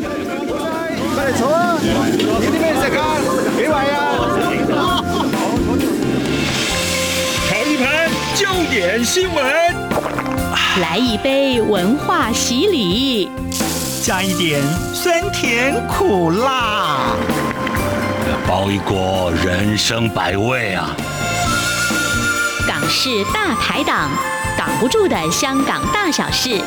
[0.00, 1.78] 快坐啊！
[1.82, 3.18] 有啲咩食啊？
[3.56, 3.98] 几位啊？
[7.48, 8.40] 炒一盘焦
[8.70, 9.44] 点新闻，
[10.80, 13.30] 来一杯文化洗礼，
[14.02, 14.62] 加一点
[14.94, 17.16] 酸甜苦辣，
[18.46, 20.94] 包一锅人生百味啊！
[22.68, 24.10] 港式大排档，
[24.56, 26.60] 挡不住的香港大小事。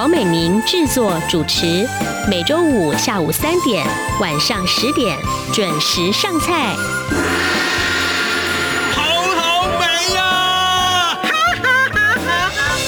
[0.00, 1.86] 黄美玲制作主持，
[2.26, 3.86] 每周五下午三点、
[4.18, 5.14] 晚上十点
[5.52, 6.74] 准时上菜。
[8.94, 9.02] 好
[9.36, 11.20] 好美呀！
[11.22, 11.28] 哈
[11.62, 12.80] 哈哈哈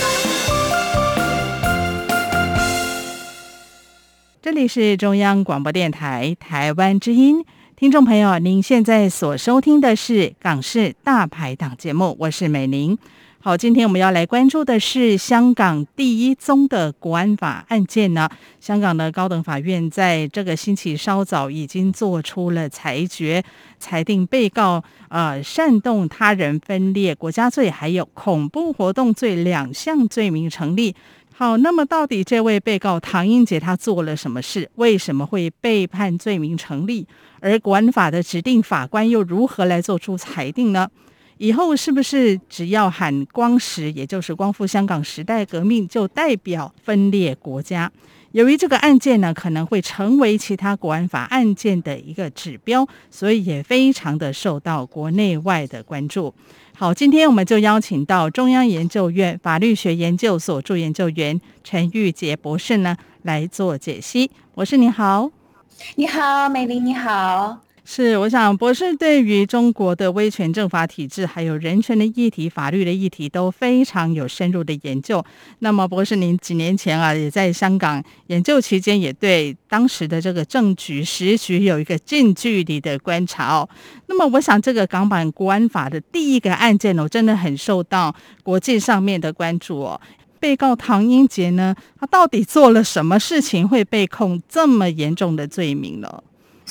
[4.41, 7.44] 这里是中央广播电台台湾之音，
[7.77, 12.97] 听众朋友，您现在所收听的是港式大排档节目，我是美玲。
[13.45, 18.28] 好，今天我们要来关注的是香港第一宗的国安法案件呢。
[18.60, 23.42] 香港的高等法院在这个星期稍早已经做出了裁决，
[23.81, 30.94] 裁定被告呃煽动他人分裂国家罪还有恐怖活动罪两项罪名成立。
[31.34, 34.70] 好，那么到底这位被告唐英杰他做了什么事？
[34.77, 37.05] 为什么会被判罪名成立？
[37.41, 40.88] 而国安法的指定法官又如何来做出裁定呢？
[41.42, 47.90] 以后是不是只要喊光时，也就是光复香港时代革命，就代表分裂国家？
[48.30, 56.32] 由于这个案件呢，可能会成为其他国安法案件的一个指标，所以也非常的受到国内外的关注。
[56.76, 64.30] 好，今天我们就邀请到中央研究院法律学研究所助研究员陈玉杰博士呢来做解析。
[64.54, 65.28] 博士你好，
[65.96, 67.58] 你好，美玲你好。
[67.94, 75.22] 是，我想博士对于中国的威权政法体制，还有人权的议题、法律的议题都非常有深入的研究。
[75.58, 83.68] 那么，博士您几年前啊，也在香港研究期间，也对当时的这个政局时局有一个近距离的观察哦。
[84.06, 90.00] 那么，我想这个港版国安法的第一个案件哦，真的很受到国际上面的关注哦。
[90.41, 96.22] 被告唐英杰呢，他到底做了什么事情，会被控这么严重的罪名呢？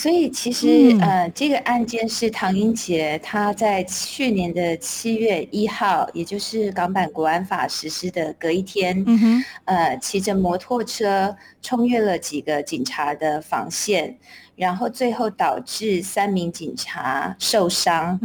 [0.02, 14.18] 所以其实，呃，这个案件是唐英杰他在去年的七月一号，也就是港版国安法实施的隔一天，嗯哼，呃，骑着摩托车冲越了几个警察的防线，
[14.56, 18.20] 然后最后导致三名警察受伤。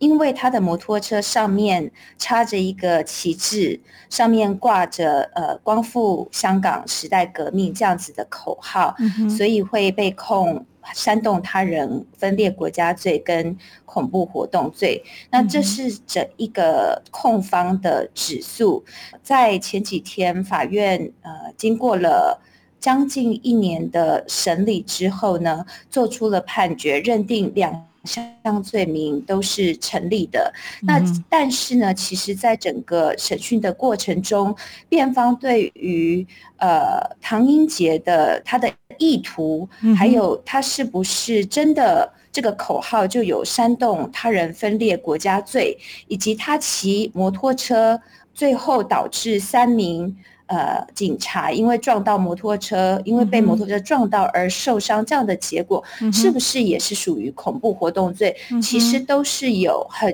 [0.00, 8.94] 因为他的摩托车上面插着一个旗帜，上面挂着呃“光复香港时代革命”这样子的口号，
[9.34, 10.66] 所以会被控。
[10.94, 18.84] 煽动他人分裂国家罪跟恐怖活动罪，那这是整一个控方的指诉。
[19.22, 22.40] 在前几天，法院呃经过了
[22.78, 30.52] 将近一年的审理之后呢，做出了判决，认定两项罪名都是成立的。
[30.82, 34.54] 那但是呢，其实在整个审讯的过程中，
[34.88, 36.26] 辩方对于
[36.58, 38.70] 呃唐英杰的他的。
[38.98, 39.66] 意图，
[39.96, 45.74] 还有他是不是真的这个口号就有煽动他人分裂国家罪，
[46.06, 47.98] 以及他骑摩托车
[48.34, 50.14] 最后导致三名
[50.50, 58.36] 呃警察因为撞到摩托车，因为被摩托车撞到而受伤这样的结果，是不是也是属于恐怖活动罪？
[58.60, 60.12] 其实都是有很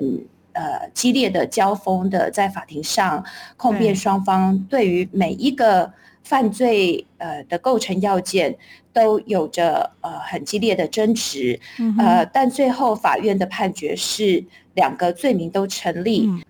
[0.53, 3.25] 呃激烈的交锋的，在法庭上
[3.57, 5.91] 控辩双方对于每一个。
[6.27, 8.53] 犯罪呃的构成要件
[8.91, 14.43] 都有着呃很激烈的争执，嗯、呃，但最后法院的判决是
[14.73, 16.25] 两个罪名都成立。
[16.27, 16.43] 嗯、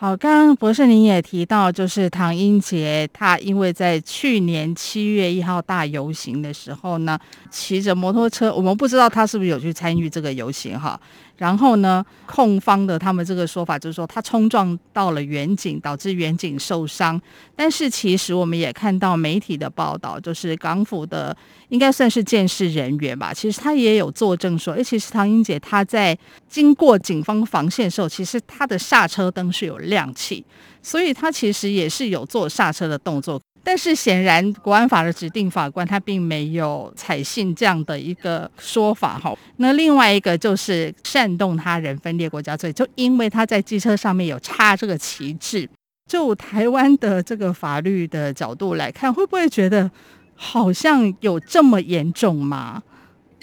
[0.00, 7.18] 好，刚刚博士您也提到，就是唐英杰他因为在去年七月一号大游行的时候呢，
[7.50, 10.98] 骑着摩托车，我们不知道他是不是有去参与这个游行哈。
[11.40, 17.18] 然后呢，控方的他们这个说法就是说，他冲撞到了远景，导致远景受伤。
[17.56, 21.34] 但是其实我们也看到媒体的报道，就是港府的
[21.70, 26.16] 应该算是鉴识人员吧，其实他也有作证说，诶，其实唐英杰他在
[26.46, 30.44] 经过警方防线的时候，其实他的刹车灯是有亮起，
[30.82, 33.40] 所以他其实也是有做刹车的动作。
[33.62, 39.36] 但是显然，国安法的指定法官他并没有采信这样的一个说法哈。
[39.58, 45.68] 那另外一个就是煽动他人分裂国家罪，就因为他在机车上面有插这个旗帜。
[46.08, 49.88] 就台湾的这个法律的角度来看，会不会觉得
[50.34, 52.82] 好像有这么严重吗？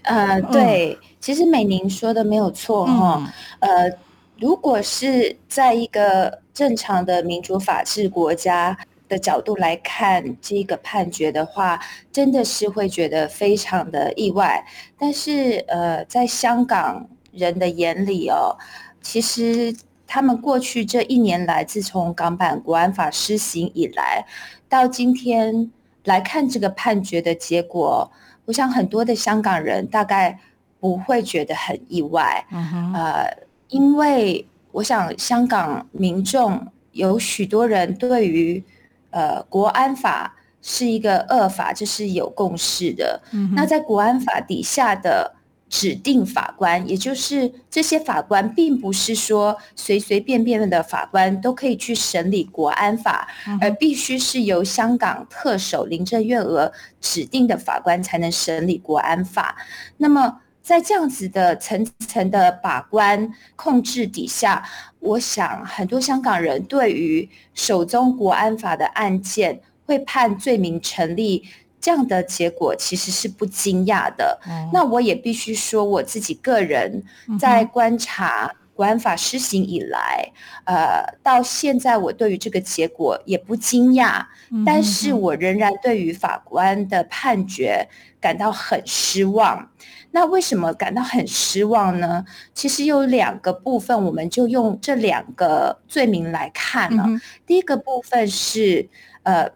[0.02, 3.32] 呃，对，嗯、其实美玲说的没有错哈。
[3.60, 3.98] 嗯、呃，
[4.40, 8.76] 如果是在一个正常的民主法治国家。
[9.08, 11.80] 的角度来看这个判决的话，
[12.12, 14.66] 真的是会觉得非常的意外。
[14.98, 18.58] 但是，呃，在香港人的眼里哦，
[19.02, 19.74] 其实
[20.06, 24.26] 他们过去这一年来，自从港版国安法施行以来，
[24.68, 25.72] 到今天
[26.04, 28.12] 来看这个判决的结果，
[28.46, 30.38] 我想很多的香港人大概
[30.80, 32.46] 不会觉得很意外。
[32.52, 32.94] 嗯哼。
[32.94, 33.38] 呃，
[33.70, 38.64] 因为我想香港民众有许多人对于。
[39.10, 43.22] 呃，国安法是一个恶法，这是有共识的。
[43.32, 45.34] 嗯、那在国安法底下的
[45.70, 56.72] 指定法官，也就是这些法官，并不是说随随便便的法官都可以去审理国安法，嗯、而必须是由香港特首林郑月娥
[57.02, 59.58] 指定的法官才能审理国安法。
[59.98, 64.62] 那么，在这样子的层层的把关控制底下，
[65.00, 71.46] 我想很多香港人对于首中国安法的案件会判罪名成立
[71.80, 74.38] 这样的结果，其实是不惊讶的。
[74.46, 77.02] 嗯、那我也必须说，我自己个人
[77.40, 80.34] 在观察国安法施行以来，
[80.66, 87.88] 嗯、呃，到现在我对于这个结果也不惊讶，嗯、但是我仍然对于法官的判决
[88.20, 89.72] 感到很失望。
[90.12, 92.26] 那为什么感到很失望呢？
[92.54, 97.04] 其实有两个部分，我们就用这两个罪名来看了。
[97.08, 98.90] 嗯、第一个部分是
[99.24, 99.50] 呃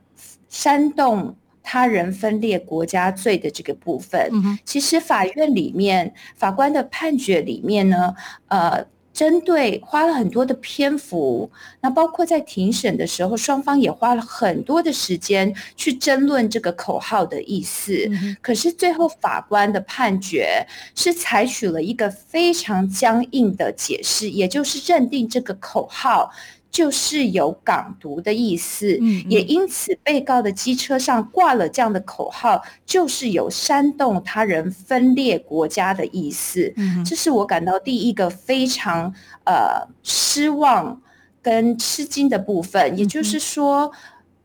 [0.49, 4.29] 煽动他人分裂国家罪的这个部分。
[4.31, 8.13] 嗯、其实法院里面法官的判决里面呢，
[8.47, 8.85] 呃。
[9.13, 18.07] 针对花了很多的篇幅，那包括在庭审的时候，双方也花了很多的时间去争论这个口号的意思。
[18.09, 20.65] 嗯、可是最后法官的判决
[20.95, 26.31] 是采取了一个非常僵硬的解释，也就是认定这个口号。
[26.71, 36.73] 就是有港独的意思，嗯嗯，也因此被告的机车上挂了这样的口号，就是有煽动他人分裂国家的意思。
[37.05, 39.13] 这是我感到第一个非常
[39.43, 41.01] 呃失望
[41.41, 42.97] 跟吃惊的部分。
[42.97, 43.91] 也就是说，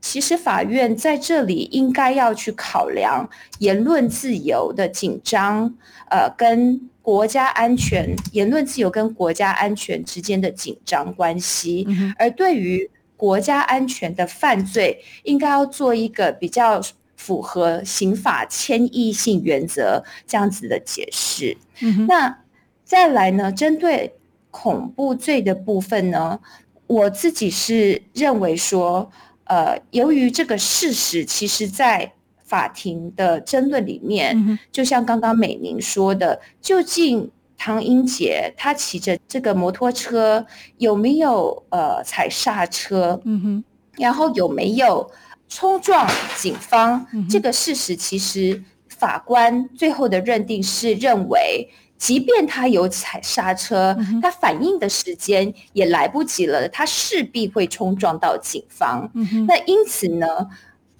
[0.01, 3.31] 其实法院在这里应该要去考量
[3.61, 5.73] 言论自由的紧张，
[6.11, 6.91] 呃，跟。
[7.07, 16.83] 国家安全、言论自由跟国家安全之间的紧张关系，嗯、而对于国家安全的犯罪，应该要做一个比较
[17.17, 21.57] 符合刑法谦抑性原则这样子的解释。
[21.79, 22.39] 嗯、哼那
[22.85, 24.17] 再来呢，针对
[24.51, 26.41] 恐怖罪的部分呢，
[26.89, 29.09] 我自己是认为说，
[29.45, 32.15] 呃，由于这个事实，其实在。
[32.47, 37.29] 法庭的争论里面，嗯、就像刚刚美玲说的，究竟
[37.59, 40.47] 唐英杰他骑着这个摩托车
[40.79, 43.21] 有没有呃踩刹车？
[43.25, 43.65] 嗯哼，
[43.99, 45.11] 然后有没有
[45.49, 47.05] 冲撞警方？
[47.13, 59.11] 嗯、这个事实其实法官最后的认定是认为，即便他有踩刹车，嗯、他反应的时间也来不及了，他势必会冲撞到警方。
[59.49, 60.27] 那因此呢？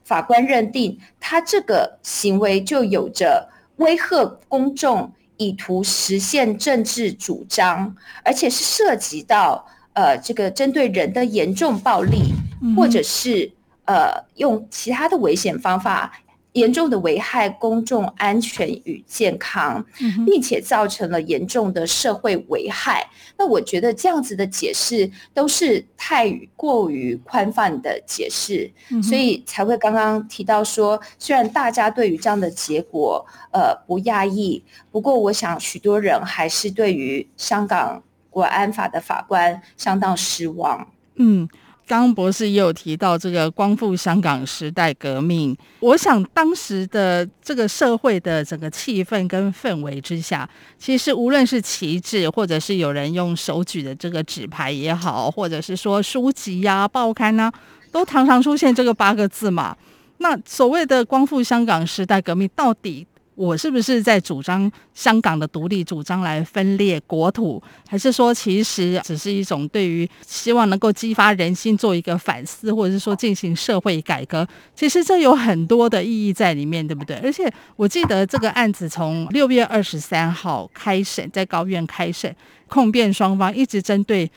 [0.07, 12.33] 法官认定他这个行为就有着威吓公众、以图实现政治主张，而且是涉及到呃这个针对人的严重暴力，
[12.77, 13.51] 或者是
[13.85, 16.13] 呃用其他的危险方法。
[16.57, 19.85] 严重的危害公众安全与健康，
[20.25, 23.07] 并且造成了严重的社会危害。
[23.37, 28.71] 那我觉得这样子的解释都是太过于宽泛的解释，
[29.03, 40.89] 所以才会刚刚提到说，虽然大家对于这样的结果呃不讶异，不过我想许多人还是对于香港国安法的法官相当失望。
[41.17, 41.47] 嗯。
[41.87, 57.55] 刚刚博士也有提到这个光复香港时代革命，我想当时的这个社会的整个气氛跟氛围之下，其实无论是旗帜，或者是有人用手举的这个纸牌也好，或者是说书籍呀、报刊呐、啊，
[57.93, 59.77] 都常常出现这个八个字嘛。
[60.19, 63.07] 那所谓的光复香港时代革命到底？
[63.37, 74.49] 我是不是在主张香港的独立，主张来分裂国土，还是说其实只是一种对于希望能够激发人心做一个反思，或者是说进行社会改革？
[74.75, 77.17] 其实这有很多的意义在里面，对不对？
[77.19, 82.35] 而且我记得这个案子从六月二十三号开审，在高院开审，
[82.69, 84.29] 控辩双方一直针对。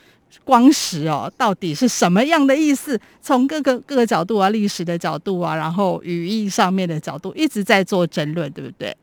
[0.43, 3.00] 光石哦，到底是什么样的意思？
[3.21, 8.95] 从各个各个角度啊，历史的角度啊，然后语义上面的角度，一直在做争论，对不对？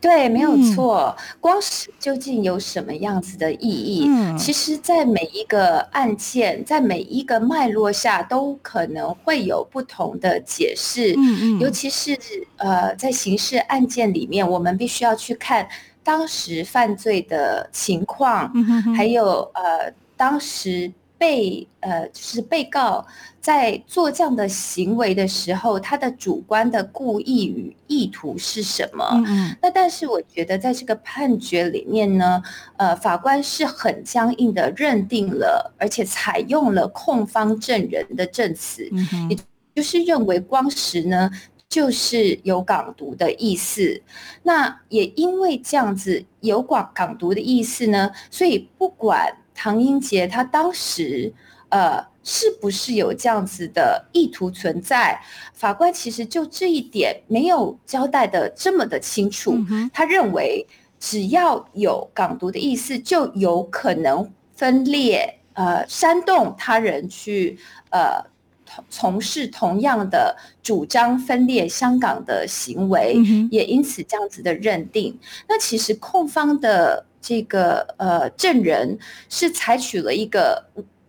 [0.00, 1.14] 对，没有错。
[1.18, 4.06] 嗯、光石究竟有什么样子的意义？
[4.08, 11.12] 嗯、其实，在每一个案件，在每一个脉络下，都可能会有不同的解释。
[11.16, 12.16] 嗯嗯，尤其是
[12.56, 15.68] 呃，在刑事案件里面，我们必须要去看
[16.04, 18.50] 当时犯罪的情况，
[18.96, 19.92] 还有呃，
[20.24, 20.92] 当时。
[21.16, 23.06] 被呃，就是被告
[23.40, 29.08] 在做这样的行为的时候，他的主观的故意与意图是什么？
[29.24, 32.42] 嗯，那但是我觉得在这个判决里面呢，
[32.76, 39.38] 呃，法官是很僵硬的认定了，而且采用了控方证人的证词，嗯，也
[39.74, 41.30] 就是认为光时呢
[41.68, 44.02] 就是有港独的意思。
[44.42, 49.34] 那也因为这样子有广港独的意思呢，所以不管。
[49.54, 51.32] 唐英杰他当时，
[51.68, 55.20] 呃，是不是有这样子的意图存在？
[55.52, 59.54] 法官其实就这一点没有交代的这么的清楚。
[59.70, 60.66] 嗯、他认为
[60.98, 67.58] 只要有港独的意思，就有可能分裂，呃，煽动他人去，
[67.90, 68.24] 呃，
[68.90, 75.18] 从事同样的主张分裂香港的行为，嗯、也因此这样子的认定。
[75.48, 77.06] 那其实控方的。
[77.26, 78.98] 这个呃，证人
[79.30, 80.62] 是采取了一个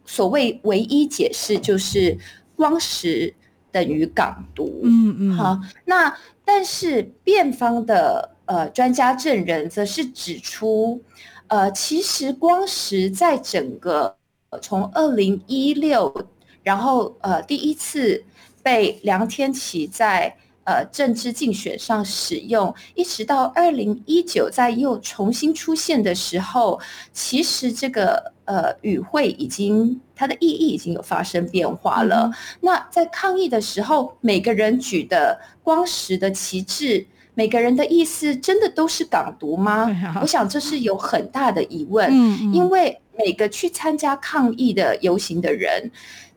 [0.05, 2.17] 所谓唯一解释，就是
[2.55, 3.33] 光石
[3.69, 4.79] 等于港独。
[4.83, 11.01] 嗯嗯，好，那但是辩方的呃专家证人则是指出，
[11.47, 14.15] 呃，其实光石在整个
[14.61, 16.29] 从二零一六，
[16.63, 18.23] 然后呃第一次
[18.63, 20.37] 被梁天琦在。
[20.65, 26.79] 呃，政治竞选上使用，一直到二零一九，在又重新出现的时候，
[27.13, 32.23] 其实这个呃语汇已经它的意义已经有发生变化了。
[32.25, 37.05] 嗯、那在抗议的时候，每个人举的光时的旗帜，
[37.35, 39.85] 每个人的意思真的都是港独吗？
[39.87, 45.91] 嗯、我想这是有很大的疑问，嗯嗯、因为每个去参加抗议的游行的人。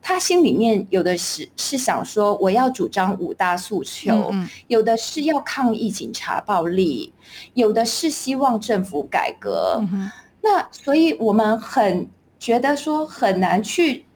[0.09, 7.13] 他心里面有的是是想说，我要主张五大诉求，嗯嗯，有的是要抗议警察暴力，
[7.53, 9.77] 有的是希望政府改革。
[9.93, 10.11] 嗯、
[10.41, 14.07] 那所以我们很觉得说很难去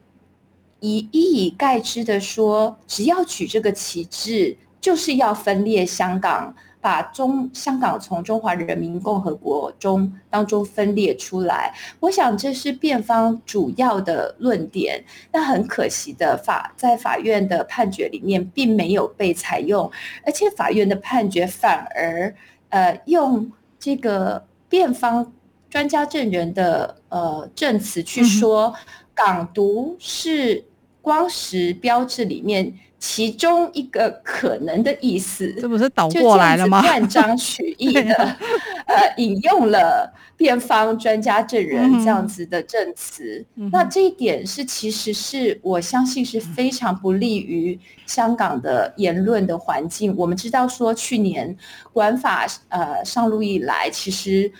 [0.80, 6.54] 以一以概之的说，只要举这个旗帜，就是要分裂香港。
[6.82, 15.02] 把中香港从中华人民共和国中当中分裂出来，我想这是辩方主要的论点。
[15.32, 19.88] 那很可惜的法在法院的判决里面并没有被采用，
[20.26, 22.34] 而且法院的判决反而
[22.70, 25.32] 呃用这个辩方
[25.70, 28.74] 专家证人的呃证词去说，
[29.14, 30.64] 港独是
[31.00, 32.74] 光时标志里面。
[33.04, 36.80] 其中一个可能的意思，这不是倒过来了吗？
[36.82, 38.14] 断章取义的，
[38.86, 43.44] 呃，引用了辩方专家证人这样子的证词。
[43.56, 50.12] 嗯、那这一点是，其实是我相信是非常不利于香港的言论的环境。
[50.12, 51.56] 嗯、我们知道说，去年
[51.92, 54.52] 管法呃上路以来，其实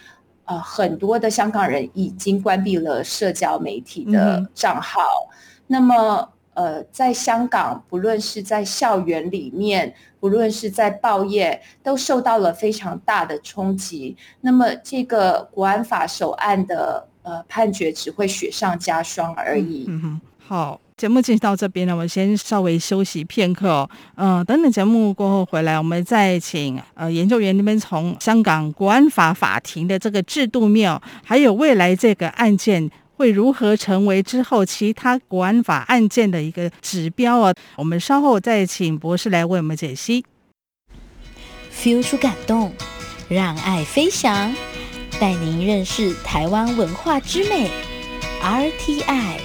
[0.47, 5.01] 呃很多的香港人已经关闭了社交媒体的账号。
[5.29, 5.31] 嗯、
[5.69, 6.29] 那么。
[6.55, 14.15] 呃，在香港，不论是在校园里面，不论是在报业，都受到了非常大的冲击。
[14.43, 19.87] 那么，这个国安法首案的呃判决只会雪上加霜而已。
[19.89, 23.91] 嗯，哼，好，节目进行到这边呢，我们先稍微休息片刻哦。
[24.17, 32.91] 嗯、等等节目过后回来，我们再请呃研究员那边从香港国安法法庭的这个制度面，还有未来这个案件。
[33.17, 37.55] 会如何成为之后其他国安法案件的一个指标啊？
[37.77, 40.25] 我们稍后再请博士来为我们解析。
[41.73, 42.73] feel 出感动，
[43.29, 44.55] 让爱飞翔，
[45.21, 47.71] 带您认识台湾文化之美。
[48.43, 49.39] RTI。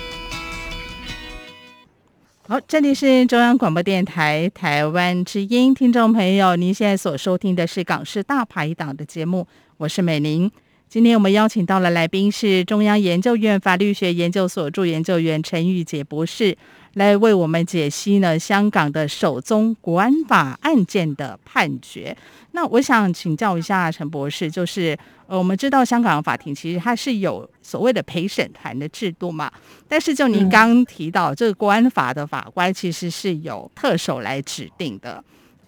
[2.47, 9.45] 好，这里是中央广播电台台湾之音，听众朋友，您现在所收听的是港式大排档的节目，
[9.77, 10.50] 我是美玲。
[10.89, 16.58] 今天我们邀请到了来宾是中央研究院法律学研究所助研究员陈玉洁博士，
[16.94, 22.15] 来为我们解析呢香港的首宗国安法案件的判决。
[22.53, 29.51] 那我想请教一下陈博士，就是呃，我们知道香港法庭其实它是有所谓的陪审团的制度嘛，
[29.89, 35.22] 但是就您刚提到这个国安法的法官其实是由特首来指定的，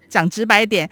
[0.07, 0.89] 讲直白点。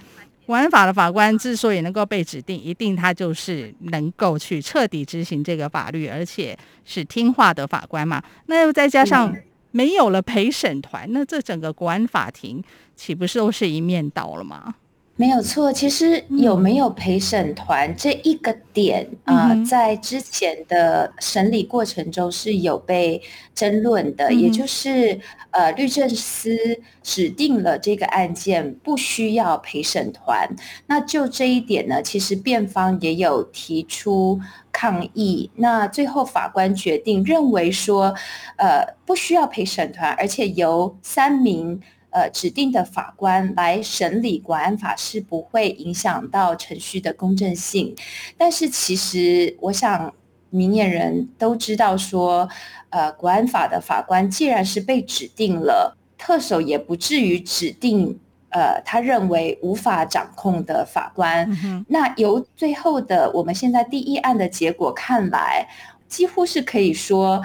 [0.47, 8.23] 国安法的法官之所以能够被指定，一定他就是能够去彻底执行这个法律，而且是听话的法官嘛。
[8.45, 9.35] 那又再加上
[9.71, 12.63] 没有了陪审团，那这整个国安法庭
[12.95, 14.75] 岂不是都是一面倒了吗？
[15.19, 23.19] 没有错，其实有没有陪审团这一个点啊、在之前的审理过程中是有被
[23.55, 25.19] 争论的，嗯、也就是
[25.49, 26.55] 呃，律政司
[27.01, 30.47] 指定了这个案件不需要陪审团。
[30.85, 34.39] 那就这一点呢，其实辩方也有提出
[34.71, 35.49] 抗议。
[35.55, 38.13] 那最后法官决定认为说，
[38.57, 41.81] 呃，不需要陪审团，而且由三名。
[42.17, 47.95] 呃，指定的法官来审理国安法是不会影响到程序的公正性，
[48.35, 50.11] 但是其实我想
[50.49, 52.49] 明眼人都知道说，
[52.89, 58.19] 呃，国安法的法官既然是被指定了，特首也不至于指定
[58.49, 61.47] 呃他认为无法掌控的法官。
[61.63, 65.67] 嗯、那由最后的我们现在第一案的结果看来，
[66.07, 67.43] 几乎是可以说。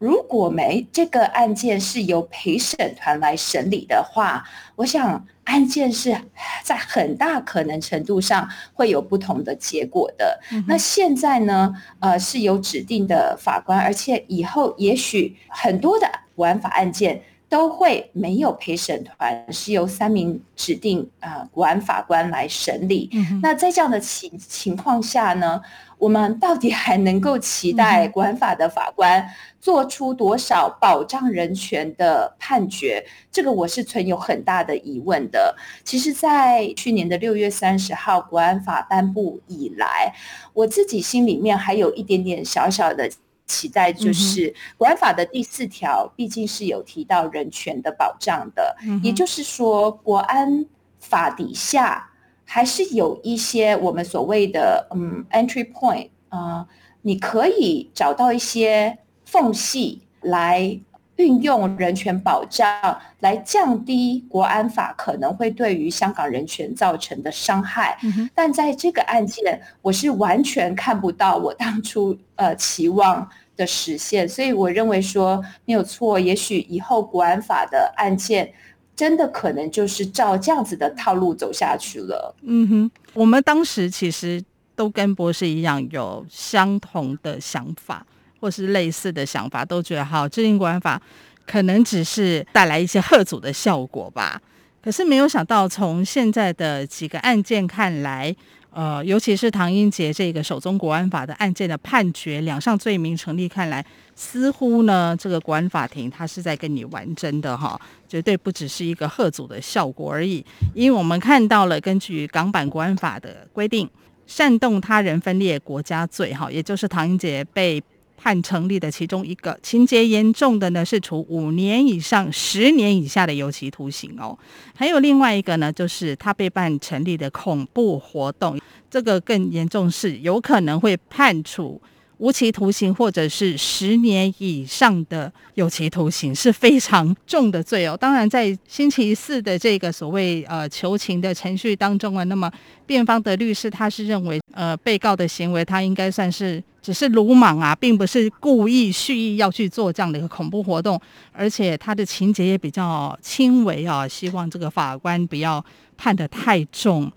[0.00, 4.42] 如果没这个案件是由陪审团来审理的话，
[4.76, 6.16] 我想案件是
[6.62, 10.40] 在很大可能程度上会有不同的结果的。
[10.52, 11.74] 嗯、那现在呢？
[11.98, 23.10] 呃，是由指定的法官，而且以后也许很多的国安法案件都会没有陪审团，是由三名指定啊、呃、国安法官来审理。
[23.12, 25.60] 嗯、那在这样的情情况下呢？
[25.98, 29.22] 我们到底还能够期待国安法的法官
[29.60, 33.04] 做出多少保障人权的判决？
[33.30, 35.54] 这个我是存有很大的疑问的。
[35.84, 40.14] 其实，在去年的六月三十号国安法颁布以来，
[40.54, 43.10] 我自己心里面还有一点点小小的
[43.50, 50.64] 期待，就是国安法的第四条毕竟是有提到人权的保障的，也就是说，国安
[51.00, 52.06] 法底下。
[52.52, 56.68] 还是有一些我们所谓的嗯 entry point 啊、呃，
[57.02, 60.80] 你可以找到一些缝隙来
[61.14, 67.96] 运用人权保障，来降低国安法可能会对于香港人权造成的伤害。
[68.02, 73.30] 嗯、但在这个案件，我是完全看不到我当初呃期望
[73.60, 78.52] 的实现，所以我认为说没有错，也许以后国安法的案件。
[78.96, 82.36] 真的可能就是照这样子的套路走下去了。
[82.42, 84.44] 嗯哼，我们当时其实
[84.76, 88.06] 都跟博士一样有相同的想法，
[88.38, 91.00] 或是类似的想法，都觉得好，制定国安法
[91.46, 94.38] 可能只是带来一些贺阻的效果吧。
[94.82, 98.36] 可是没有想到，从现在的几个案件看来。
[98.72, 110.44] 呃，尤其是唐英杰这个首宗国安法的案件的判决，两项罪名成立，看来似乎呢，这个国安法庭他是在跟你玩真的哈，绝对不只是一个吓阻的效果而已。
[110.74, 113.90] 因为我们看到了，根据港版国安法的规定，
[114.26, 117.82] 煽动他人分裂国家罪哈，也就是唐英杰被。
[118.22, 124.38] 判成立的其中一个情节严重的呢，是处五年以上十年以下的有期徒刑哦。
[124.76, 131.80] 还有另外一个呢，就是他被判成立的恐怖活动，这个更严重，是有可能会判处。
[132.18, 137.96] 无期徒刑或者是十年以上的有期徒刑是非常重的罪哦。
[137.96, 142.52] 当然，在星期四的这个所谓呃求情的程序当中啊，那么
[142.84, 151.00] 辩方的律师他是认为，呃，被告的行为他应该算是只是鲁莽啊，并不是故意蓄意要去做这样的一个恐怖活动，
[151.32, 155.64] 而且他的情节也比较轻微啊，希望这个法官不要
[155.96, 157.10] 判得太重。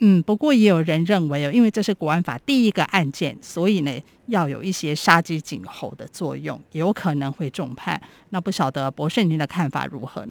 [0.00, 3.92] 嗯，不过也有人认为哦，因为这是国安法第一个案件，所以呢，
[4.26, 8.00] 要有一些杀鸡儆猴的作用，有可能会重判。
[8.30, 10.26] 那不晓得博士您的看法如何？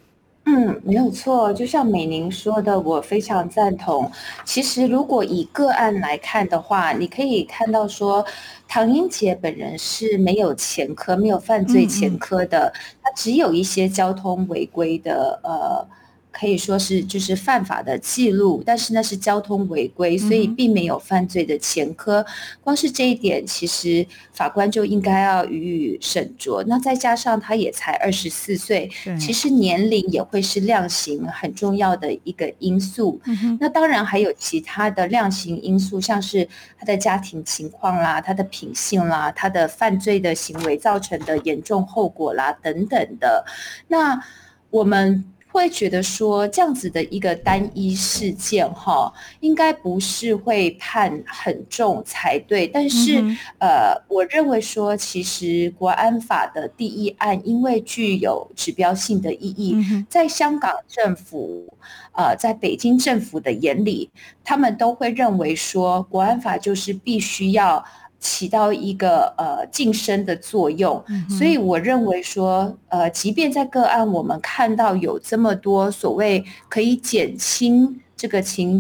[0.46, 4.12] 嗯，没有错，就像美玲说的，我非常赞同。
[4.44, 8.26] 其实如果以个案来看的话，你可以看到说，
[8.68, 12.74] 唐英杰本人是没有前科、没有犯罪前科的，
[13.04, 15.88] 他只有一些交通违规的呃。
[16.32, 22.26] 可以说是就是犯法的记录，但是那是交通违规，所以并没有犯罪的前科。
[22.64, 26.64] 光是这一点，其实法官就应该要予以审酌。
[26.66, 28.90] 那再加上他也才二十四岁，
[29.20, 33.20] 其实年龄也会是量刑很重要的一个因素。
[33.60, 36.48] 那当然还有其他的量刑因素，像是
[36.80, 43.46] 他的家庭情况啦、他的品性啦、他的犯罪的行为造成的严重后果啦等等的。
[43.90, 44.24] 那
[44.70, 45.26] 我们。
[45.52, 49.12] 会觉得说这样子的一个单一事件哈，
[49.42, 52.66] 应该不是会判很重才对。
[52.66, 61.78] 但是、嗯、呃，我认为说，其实国安法的第一案，因为具有指标性的意义，嗯、在香港政府
[62.14, 64.10] 呃，在北京政府的眼里，
[64.44, 67.84] 他们都会认为说，国安法就是必须要。
[68.22, 78.80] 起到一个呃晋升的作用，嗯、所以我认为说，呃，即便在个案我们看到有这么多所谓可以减轻这个情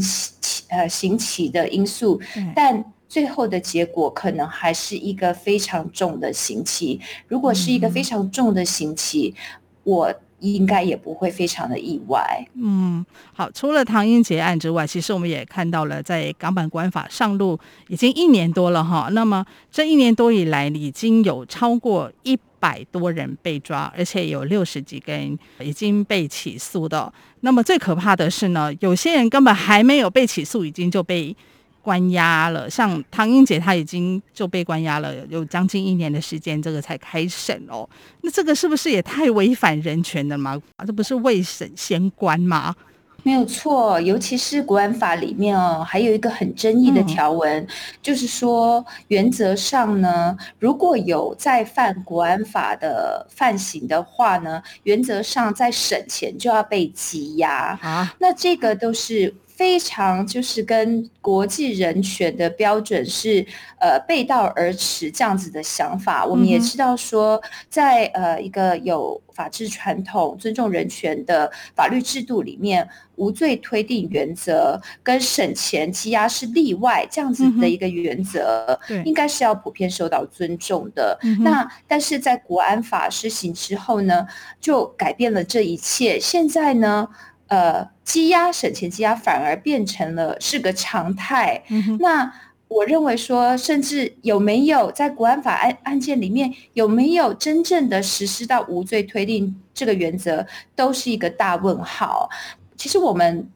[0.70, 2.22] 呃刑期的因素，
[2.56, 7.02] 但最后的结果可能还是一个非常重的刑期。
[7.28, 9.36] 如果是一个非常重的刑期，
[9.84, 10.14] 我。
[10.42, 12.46] 应该也不会非常的意外。
[12.56, 19.08] 嗯，好，除了唐英杰案之外，其实我们也看到了，在港版国安法上路已经一年多了哈。
[19.12, 27.14] 那么这一年多以来，已经有超过一百多人被抓，而且有六十几个人已经被起诉的。
[27.42, 31.36] 那么最可怕的是呢，有些人根本还没有被起诉，已经就被。
[31.84, 37.88] 关押了，像唐英杰，他已经就被关押了，有将近一年的时间，这个才开审哦。
[38.22, 40.62] 那这个是不是也太违反人权了吗？
[40.78, 42.76] 啊，这不是未审先关吗？
[43.24, 47.68] 没有错，尤其是国安法里面哦，还有一个很争议的条文，嗯、
[48.02, 58.16] 就是说原则上呢，如果有再犯国安法的犯行的话呢，原则上在审前就要被羁押啊。
[58.20, 59.34] 那这个都是。
[59.62, 63.46] 非常就是跟国际人权的标准是
[63.80, 66.26] 呃背道而驰这样子的想法。
[66.26, 81.20] 我们也知道说，在呃一个有法治传统、尊重人权的法律制度里面，无罪推定原则跟审前羁押是例外，这样子的一个原则，应该是要普遍受到尊重的。
[81.42, 84.26] 那但是在国安法施行之后呢，
[84.60, 86.20] 就改变了这一切。
[86.20, 87.08] 现在呢，
[87.52, 91.62] 呃，积压省钱积压反而变成了是个常态。
[91.68, 92.34] 嗯、那
[92.70, 102.30] 我认为说，甚至有没有在国安法案案件里面有没有真正的实施到无罪推定这个原则，都是一个大问号。
[102.78, 103.50] 其实我们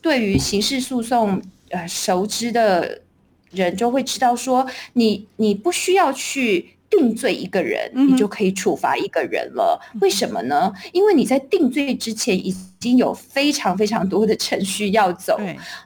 [0.00, 3.02] 对于刑事诉讼呃熟知的
[3.50, 6.70] 人就会知道说，你你不需要去。
[6.92, 9.80] 定罪一个人，你就可以处罚一个人了。
[9.94, 10.70] 嗯、为什么呢？
[10.92, 15.38] 因为你在定罪之前已经有非常非常多的程序要走。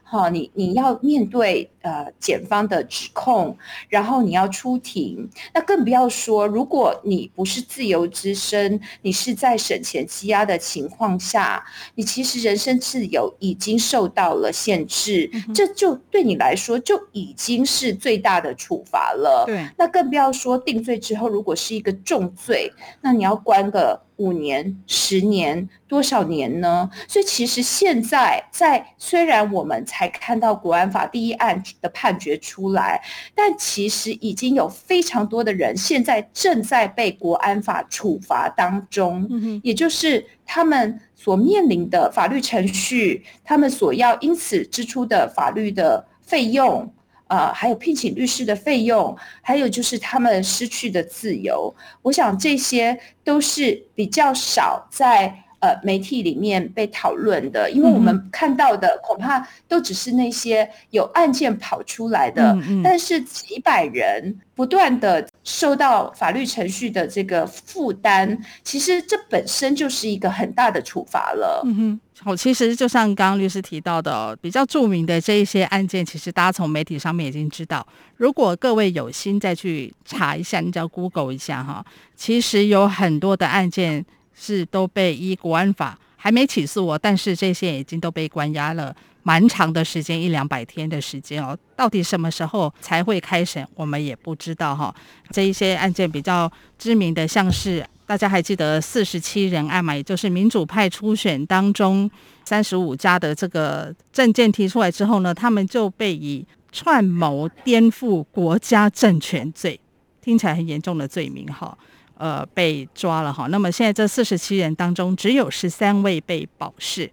[0.08, 3.56] 好，你你要面对呃检方的指控，
[3.88, 11.62] 然后你要出庭，那更不要说，如果你不是自由之身，你是在审前羁押的情况下，
[11.96, 19.44] 你其实人身自由已经受到了限制，嗯、这就对你来说就已经是最大的处罚了。
[19.44, 24.05] 对，那更不要说定罪之后，如果是一个重罪，那你要关个。
[24.16, 26.90] 五年、十年，多少年呢？
[27.06, 33.02] 所以其实现在在，虽然我们才看到国安法第一案的判决出来，
[33.34, 46.90] 但其实已经有非常多的人现在正在被国安法处罚当中，嗯，也就是他们所面临的法律程序，他们所要因此支出的法律的费用。
[47.28, 71.62] 呃，还有聘请律师的费用，还有就是他们失去的自由，我想这些都是比较少在呃媒体里面被讨论的，因为我们看到的恐怕都只是那些有案件跑出来的，嗯嗯，但是几百人不断的受到法律程序的这个负担，其实这本身就是一个很大的处罚了。
[71.64, 72.00] 嗯哼。
[72.18, 77.86] 好，其实就像刚刚律师提到的，比较著名的这一些案件，其实大家从媒体上面已经知道。
[78.16, 81.84] 如果各位有心再去查一下，你只要 Google 一下哈，
[82.16, 84.02] 其实有很多的案件
[84.36, 88.94] 是都被依国安法还没起诉哦，但是这些已经都被关押了
[89.24, 91.58] 蛮长的时间，一两百天的时间哦。
[91.74, 94.94] 到底什么时候才会开审，我们也不知道哈。
[95.30, 97.84] 这一些案件比较知名的，像是。
[98.08, 99.92] 大家还记得四十七人案嘛？
[99.92, 102.08] 也就是民主派初选当中
[102.44, 109.80] 三十五家的这个证件提出来之后呢，他们就被以串谋颠覆国家政权罪，
[110.22, 111.76] 听起来很严重的罪名哈，
[112.18, 113.46] 呃，被抓了哈。
[113.48, 117.10] 那么现在这四十七人当中，只有十三位被保释，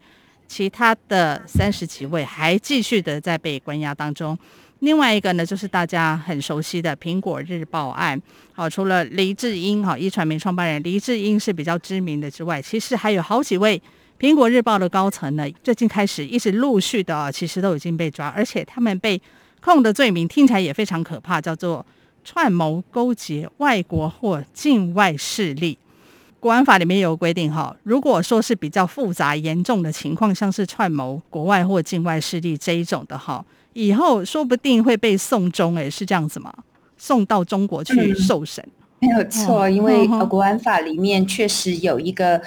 [0.47, 4.37] 其他的三十几位还继续的在被关押当中。
[4.79, 8.21] 另外一个呢，就是大家很熟悉的《苹果日报》案。
[8.51, 13.81] 好，除了黎智英哈，壹传媒创办人黎智英是比较知名的之外，其实还有好几位
[14.21, 19.21] 《苹果日报》的高层呢，最近开始一直陆续的，其实都已经被抓，而且他们被
[19.61, 21.85] 控的罪名听起来也非常可怕，叫做
[22.23, 25.77] 串谋勾结外国或境外势力。
[26.39, 33.45] 国安法里面有规定哈，如果说是比较复杂严重的情况，像是串谋国外或境外势力这一种的哈。
[33.71, 36.53] 以后说不定会被送中，哎，是这样子吗？
[36.97, 38.63] 送到中国去受审？
[38.99, 42.41] 嗯，没有错，因为国安法里面确实有一个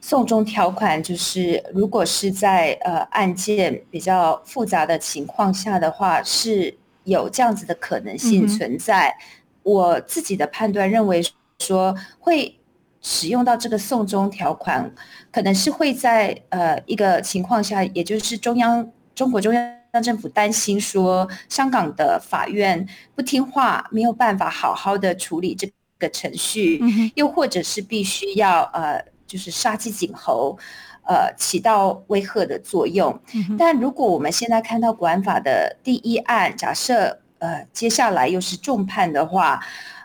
[0.00, 9.08] 送中条款，就是如果是在呃案件比较复杂的情况下的话，是有这样子的可能性存在。
[9.08, 9.20] 嗯，
[9.62, 11.22] 我自己的判断认为
[11.58, 12.58] 说会。
[13.06, 14.90] 使用到这个送中条款，
[15.30, 30.58] 可能是会在呃一个情况下，也就是中央中国中央政府担心说，香港的法院不听话，没有办法好好的处理这个程序，嗯、又或者是必须要呃，就是杀鸡儆猴，
[31.06, 33.18] 呃，起到威吓的作用。
[33.34, 39.60] 嗯、但如果我们现在看到国安法的第一案，假设呃，接下来又是重判的话，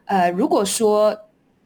[0.05, 1.17] 呃，如果说。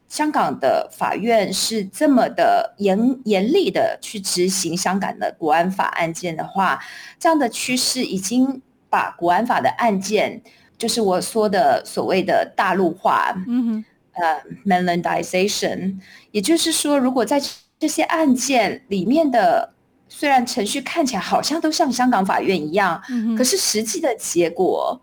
[0.06, 6.78] 香港的法院是这么的严严厉的去执行香港的国安法案件的话，
[7.18, 10.40] 这样的趋势已经把国安法的案件，
[10.78, 15.98] 就是我说的所谓的大陆化，嗯哼，呃，mainlandization，
[16.30, 17.40] 也就是说，如果在
[17.84, 19.74] 这些案件里面的，
[20.08, 24.98] 虽然程序看起来好像都像香港法院一样，嗯，可是实际的结果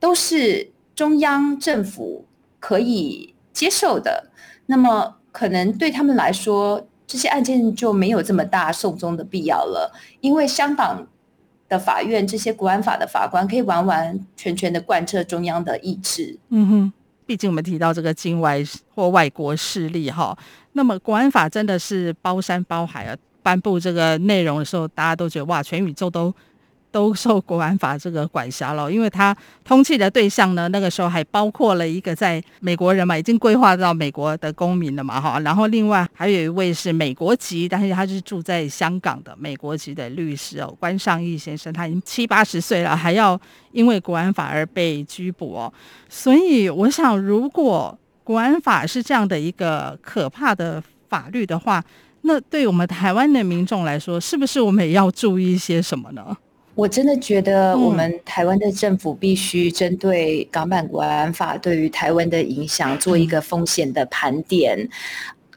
[0.00, 2.24] 都是中央政府
[2.58, 4.32] 可以接受的。
[4.66, 11.06] 那么可能对他们来说，这些案件就没有这么大送终的必要了，因为香港
[11.68, 16.36] 的法院这些国安法的法官可以完完全全的贯彻中央的意志。
[16.48, 16.92] 嗯哼，
[17.26, 18.62] 毕竟我们提到这个境外
[18.94, 20.36] 或外国势力哈，
[20.72, 26.34] 那么国安法真的是包山包海啊，颁布这个内容的时候，大家都觉得哇，全宇宙都。
[26.94, 43.36] 都受国安法这个管辖了，因为他通缉的对象呢，那个时候还包括了一个在美国人嘛，已经规划到美国的公民了嘛，哈，然后另外还有一位是美国籍，但是他是住在香港的美国籍的律师哦，关尚义先生，他已经七八十岁了，还要
[43.72, 45.74] 因为国安法而被拘捕哦，
[46.08, 51.82] 所以我想，如果国安法是这样的一个可怕的法律的话，
[52.20, 56.36] 那对我们台湾的民众来说，是不是我们也要注意一些什么呢？
[56.74, 64.88] 我真的觉得，我们台湾的政府必须针对港版国安法对于台湾的影响做一个风险的盘点。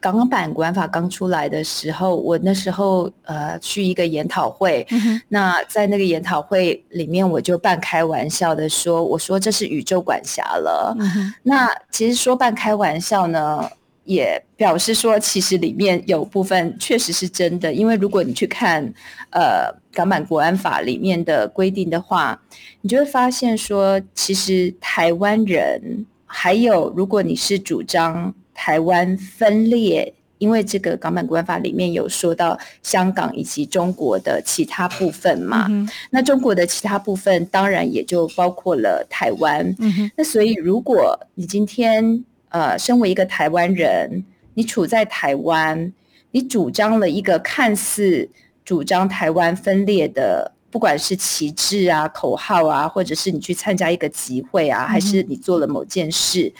[0.00, 4.86] 港版国安法刚出来的时候，我那时候呃去一个研讨会，
[5.26, 10.96] 那在那个研讨会里面，我就半开玩笑的说：“我说这是宇宙管辖了。”
[11.42, 13.68] 那其实说半开玩笑呢。
[14.08, 18.82] 也表示说，其实里面有部分确实是真的，因为如果你去看，
[19.28, 22.40] 呃，港版国安法里面的规定的话，
[22.80, 42.24] 你就会发现说，其实台湾人还有，如果你是主张台湾分裂，因为这个港版国安法里面有说到香港以及中国的其他部分嘛，嗯、那中国的其他部分当然也就包括了台湾，嗯、那所以如果你今天。
[42.50, 45.92] 呃，身为一个台湾人，你处在台湾，
[46.30, 48.28] 你主张了一个看似
[48.64, 56.52] 主张台湾分裂的，不管是旗帜啊、口号啊，或者是你去参加一个集会啊，还是你做了某件事，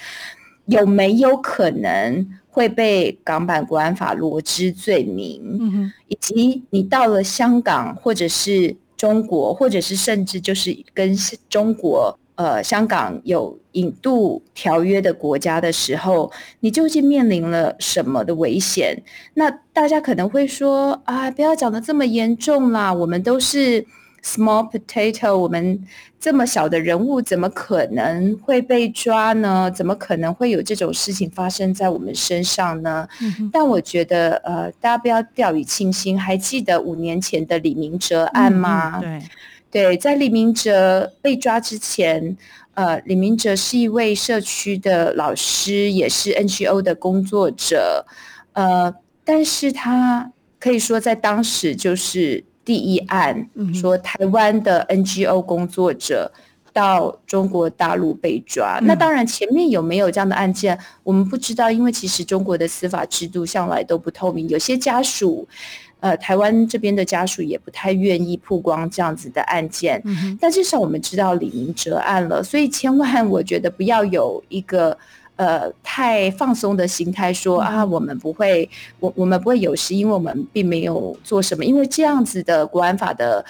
[0.67, 5.59] 嗯、有没有可能会被港版国安法罗织罪名？
[5.61, 11.17] 嗯、以及你到了香港，或者是中国，或者是甚至就是跟
[11.49, 12.19] 中国。
[12.39, 19.03] 呃，香港有引渡条约的国家的时候，你究竟面临了什么的危险？
[19.35, 23.85] 那大家可能会说啊，不要讲的这么严重啦，我们都是
[24.23, 25.85] small potato，我们
[26.21, 29.69] 这么小的人物，怎么可能会被抓呢？
[29.73, 33.09] 怎么可能会有这种事情发生在我们身上呢？
[33.21, 36.17] 嗯、但我觉得，呃，大家不要掉以轻心。
[36.17, 39.01] 还记得五年前的李明哲案吗？
[39.03, 39.29] 嗯、对。
[39.71, 42.37] 对，在李明哲被抓之前，
[42.73, 48.07] 呃，李明哲是一位社区的老师，也是 NGO 的工作者，
[48.55, 56.33] 呃，但是他可以说在当时就是第一案，嗯、说台湾的 NGO 工作者
[56.73, 58.79] 到中国大陆被抓。
[58.81, 65.47] 嗯、那当然前面有没有这样的案件，我们不知道，因为其实中国的司法制度向来都不透明，有些家属。
[66.01, 74.97] 呃，台湾这边的家属也不太愿意曝光这样子的案件，嗯、但至少我们知道李明哲案了，所以千万我觉得不要有一个
[75.35, 83.45] 呃太放松的心态说，啊我们不会，我我们不会有事，因为我们并没有做什么，因为这样子的国安法的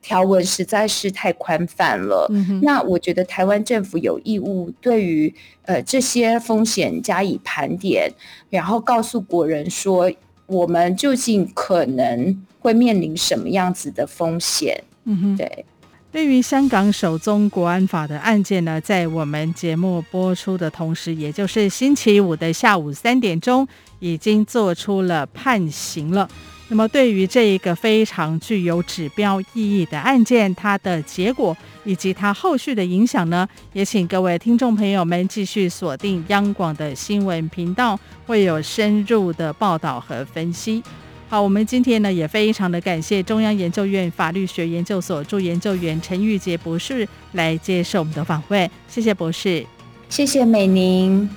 [0.00, 2.26] 条文实在是太宽泛了。
[2.30, 5.32] 嗯、那我觉得台湾政府有义务对于
[5.66, 8.12] 呃这些风险加以盘点，
[8.50, 10.10] 然后告诉国人说。
[10.46, 14.82] 我们究竟可能会面临什么样子的风险？
[15.04, 15.64] 嗯哼，对。
[16.10, 23.66] 对于香港首宗国安法的案件呢，在我们节目播出的同时，也就是星期五的下午三点钟，
[23.98, 26.28] 已经做出了判刑了。
[26.72, 31.54] 那么，对于这一个非常具有指标意义的案件，它的结果
[31.84, 40.82] 以及它后续的影响呢，也请各位听众朋友们继续锁定央广的新闻频道，会有深入的报道和分析。
[41.28, 49.66] 好，我们今天呢也非常的感谢中央研究院法律学研究所助研究员陈玉杰博士来接受我们的访问，谢谢博士，
[50.08, 51.28] 谢谢美宁。